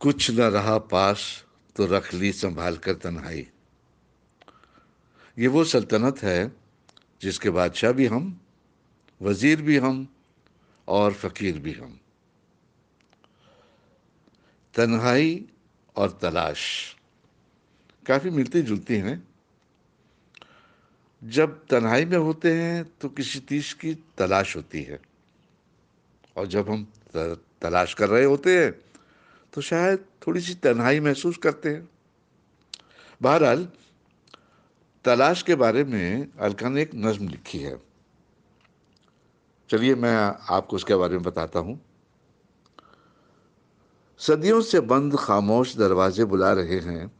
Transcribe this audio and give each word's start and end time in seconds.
कुछ 0.00 0.30
न 0.30 0.40
रहा 0.40 0.78
पास 0.78 1.44
तो 1.76 1.86
रख 1.86 2.14
ली 2.14 2.32
संभाल 2.32 2.76
कर 2.76 2.94
तन्हाई। 2.94 3.46
ये 5.38 5.46
वो 5.46 5.64
सल्तनत 5.64 6.22
है, 6.22 6.52
जिसके 7.22 7.50
बादशाह 7.50 7.92
भी 7.92 8.06
हम, 8.06 8.40
वज़ीर 9.22 9.62
भी 9.62 9.76
हम, 9.76 10.08
और 10.88 11.12
फकीर 11.12 11.58
भी 11.58 11.72
हम। 11.72 12.00
तन्हाई 14.74 15.44
और 15.96 16.18
तलाश। 16.22 16.96
काफ़ी 18.06 18.30
मिलती 18.30 18.62
जुलती 18.62 18.96
हैं। 18.96 19.28
जब 21.24 21.66
तन्हाई 21.66 22.04
में 22.04 22.18
होते 22.18 22.52
हैं 22.54 22.84
तो 23.00 23.08
किसी 23.08 23.38
चीज़ 23.38 23.74
की 23.74 23.94
तलाश 23.94 24.56
होती 24.56 24.82
है। 24.82 25.00
और 26.36 26.46
जब 26.46 26.70
हम 26.70 26.92
तलाश 27.62 27.94
कर 27.94 28.08
रहे 28.08 28.24
होते 28.24 28.64
हैं 28.64 28.72
तो 29.52 29.60
शायद 29.60 30.04
थोड़ी 30.26 30.40
सी 30.40 30.54
तन्हाई 30.54 31.00
महसूस 31.00 31.36
करते 31.36 31.68
हैं। 31.68 31.88
बहरहाल, 33.22 33.68
तलाश 35.04 35.42
के 35.42 35.54
बारे 35.54 35.84
में 35.84 36.28
अलका 36.40 36.68
ने 36.68 36.82
एक 36.82 36.90
नज्म 36.94 37.28
लिखी 37.28 37.58
है। 37.58 37.82
चलिए 39.70 39.94
मैं 39.94 40.16
आपको 40.50 40.76
उसके 40.76 40.94
बारे 40.94 41.14
में 41.14 41.22
बताता 41.22 41.58
हूँ। 41.58 41.80
सदियों 44.18 44.60
से 44.60 44.80
बंद 44.80 45.16
खामोश 45.16 45.76
दरवाजे 45.76 46.24
बुला 46.24 46.52
रहे 46.52 46.78
हैं। 46.78 47.12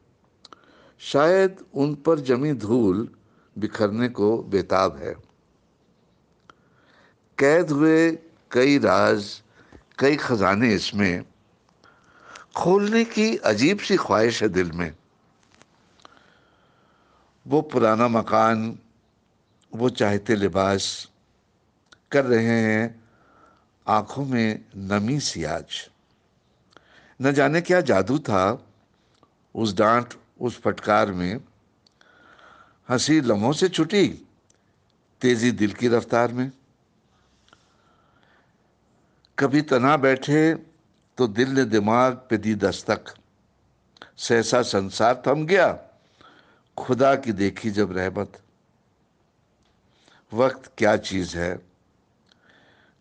शायद 0.98 1.64
उन 1.74 1.94
पर 1.94 2.18
जमी 2.18 2.52
धूल 2.52 3.08
बिखरने 3.58 4.08
को 4.08 4.42
बेताब 4.42 4.96
है। 4.96 5.14
कैद 7.38 7.70
हुए 7.70 8.18
कई 8.50 8.78
राज, 8.78 9.42
कई 9.98 10.16
खजाने 10.16 10.74
इसमें 10.74 11.24
खोलने 12.56 13.04
की 13.04 13.36
अजीब 13.36 13.78
सी 13.78 13.96
ख्वाहिश 13.96 14.42
है 14.42 14.48
दिल 14.48 14.72
में। 14.72 14.94
वो 17.46 17.62
पुराना 17.62 18.08
मकान, 18.08 18.78
वो 19.74 19.90
चाहते 19.90 20.36
लिबास 20.36 21.08
कर 22.12 22.24
रहे 22.24 22.44
हैं 22.44 23.04
आँखों 23.88 24.24
में 24.24 24.64
नमी 24.76 25.20
सी 25.20 25.44
आज। 25.44 25.90
न 27.22 27.32
जाने 27.32 27.60
क्या 27.60 27.80
जादू 27.80 28.18
था 28.18 28.66
उस 29.54 29.74
डांट, 29.74 30.14
उस 30.40 30.60
फटकार 30.60 31.12
में। 31.12 31.40
हँसी 32.88 33.20
लम्हों 33.20 33.52
से 33.52 33.68
छुटी 33.68 34.26
तेज़ी 35.20 35.50
दिल 35.50 35.72
की 35.72 35.88
रफ्तार 35.88 36.32
में। 36.32 36.52
कभी 39.38 39.62
तना 39.62 39.96
बैठे 39.96 40.69
तो 41.16 41.26
दिल 41.26 41.48
ने 41.48 41.64
दिमाग 41.64 42.14
पे 42.14 42.36
दी 42.36 42.54
दस्तक। 42.54 43.04
सहसा 44.16 44.62
संसार 44.62 45.22
थम 45.26 45.46
गया, 45.46 45.78
खुदा 46.76 47.16
की 47.16 47.32
देखी 47.32 47.70
जब 47.70 47.98
रहमत। 47.98 48.42
वक्त 50.32 50.72
क्या 50.78 50.96
चीज़ 50.96 51.38
है? 51.38 51.58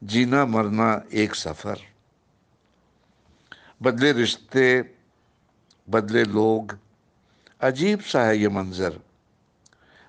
जीना 0.03 0.45
मरना 0.45 1.03
एक 1.13 1.35
सफ़र। 1.35 1.77
बदले 3.81 4.11
रिश्ते, 4.11 4.95
बदले 5.89 6.23
लोग, 6.23 6.77
अजीब 7.61 7.99
सा 8.01 8.23
है 8.23 8.37
ये 8.37 8.49
मंजर। 8.49 8.99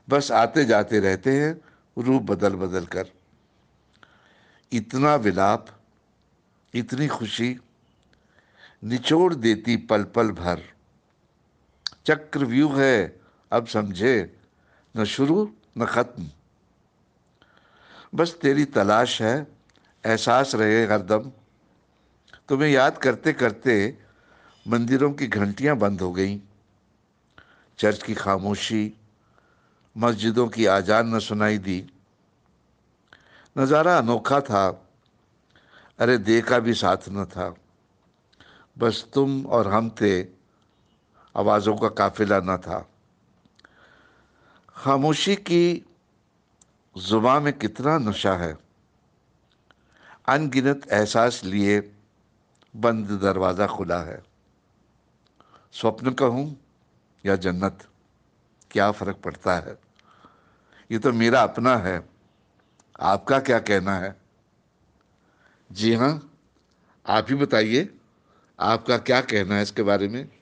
बस 0.09 0.33
आते 0.33 0.65
जाते 0.65 1.01
रहते 1.01 1.41
हैं, 1.41 1.61
रूप 2.03 2.23
बदल 2.23 2.55
बदल 2.55 2.87
कर। 2.87 3.11
इतना 4.73 5.15
विलाप, 5.15 5.67
इतनी 6.75 7.09
खुशी 7.09 7.61
निचोड़ 8.83 9.35
देती 9.35 9.77
पल 9.77 10.05
पल 10.05 10.31
भर। 10.31 10.63
चक्र 12.07 12.45
व्यूह 12.45 12.81
है, 12.83 13.21
अब 13.53 13.67
समझे, 13.67 14.39
न 14.95 15.05
शुरू, 15.05 15.53
न 15.79 15.85
खत्म। 15.85 16.31
बस 18.15 18.39
तेरी 18.43 18.65
तलाश 18.65 19.21
है, 19.23 19.47
एहसास 20.05 20.55
रहे 20.55 20.85
हरदम। 20.87 21.31
तुम्हें 22.49 22.71
याद 22.71 22.99
करते 22.99 23.33
करते 23.33 23.99
मंदिरों 24.67 25.13
की 25.13 25.27
घंटियाँ 25.27 25.77
बंद 25.77 26.01
हो 26.01 26.13
गईं। 26.13 26.39
चर्च 27.79 28.03
की 28.03 28.15
खामोशी, 28.15 28.93
मस्जिदों 29.97 30.49
की 30.49 30.67
आजान 30.67 31.15
न 31.15 31.19
सुनाई 31.19 31.59
दी। 31.59 31.81
नज़ारा 33.59 33.97
अनोखा 33.99 34.41
था, 34.41 34.69
अरे 35.99 36.19
देखा 36.19 36.59
भी 36.59 36.75
साथ 36.75 37.09
न 37.09 37.25
था। 37.25 37.55
बस 38.81 39.07
तुम 39.15 39.47
और 39.47 39.69
हम 39.69 39.91
थे। 39.91 40.23
आवाज़ों 41.37 41.77
का 41.77 41.89
काफिला 41.89 42.41
न 42.41 42.57
था। 42.57 42.91
खामोशी 44.77 45.37
की 45.37 45.85
जुबा 46.97 47.41
में 47.41 47.59
कितना 47.59 47.99
नशा 47.99 48.35
है। 48.35 48.59
अनगिनत 50.29 50.89
एहसास 50.93 51.45
लिए 51.45 51.93
बंद 52.77 53.11
दरवाज़ा 53.11 53.67
खुला 53.67 54.03
है। 54.03 54.23
स्वप्न 55.73 56.11
कहूँ 56.11 56.57
या 57.27 57.37
जन्नत, 57.37 57.89
क्या 58.71 58.91
फ़र्क 58.91 59.17
पड़ता 59.17 59.55
है? 59.55 59.79
ये 60.91 60.99
तो 60.99 61.13
मेरा 61.13 61.43
अपना 61.43 61.77
है। 61.77 62.09
आपका 63.01 63.39
क्या 63.39 63.59
कहना 63.59 63.95
है? 63.97 64.17
जी 65.73 65.95
हाँ 65.95 66.31
आप 67.07 67.27
ही 67.29 67.35
बताइए। 67.35 67.97
आपका 68.61 68.97
क्या 68.99 69.21
कहना 69.21 69.57
है 69.57 69.63
इसके 69.63 69.83
बारे 69.83 70.09
में? 70.09 70.40